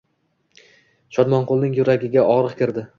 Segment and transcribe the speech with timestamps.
[1.19, 2.89] Shodmonqulning yuragiga og‘riq kirdi